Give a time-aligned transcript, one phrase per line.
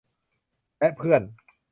[0.79, 1.21] และเพื่อน